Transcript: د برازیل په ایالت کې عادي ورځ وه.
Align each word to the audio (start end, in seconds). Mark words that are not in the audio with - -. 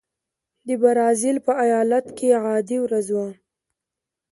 د 0.67 0.69
برازیل 0.81 1.37
په 1.45 1.51
ایالت 1.65 2.05
کې 2.17 2.27
عادي 2.43 2.77
ورځ 2.85 3.07
وه. 3.15 3.27